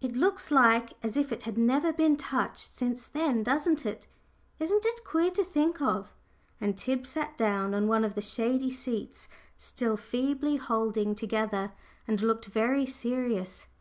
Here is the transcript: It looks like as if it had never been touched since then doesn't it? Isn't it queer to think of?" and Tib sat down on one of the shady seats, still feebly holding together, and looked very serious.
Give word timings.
It 0.00 0.14
looks 0.14 0.52
like 0.52 0.92
as 1.02 1.16
if 1.16 1.32
it 1.32 1.42
had 1.42 1.58
never 1.58 1.92
been 1.92 2.16
touched 2.16 2.72
since 2.74 3.08
then 3.08 3.42
doesn't 3.42 3.84
it? 3.84 4.06
Isn't 4.60 4.86
it 4.86 5.02
queer 5.04 5.32
to 5.32 5.42
think 5.42 5.82
of?" 5.82 6.14
and 6.60 6.78
Tib 6.78 7.04
sat 7.04 7.36
down 7.36 7.74
on 7.74 7.88
one 7.88 8.04
of 8.04 8.14
the 8.14 8.22
shady 8.22 8.70
seats, 8.70 9.26
still 9.58 9.96
feebly 9.96 10.54
holding 10.56 11.16
together, 11.16 11.72
and 12.06 12.22
looked 12.22 12.46
very 12.46 12.86
serious. 12.86 13.66